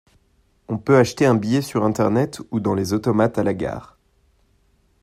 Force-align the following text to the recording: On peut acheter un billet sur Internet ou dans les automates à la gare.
On 0.67 0.79
peut 0.79 0.97
acheter 0.97 1.27
un 1.27 1.35
billet 1.35 1.61
sur 1.61 1.83
Internet 1.83 2.41
ou 2.49 2.59
dans 2.59 2.73
les 2.73 2.93
automates 2.93 3.37
à 3.37 3.43
la 3.43 3.53
gare. 3.53 3.99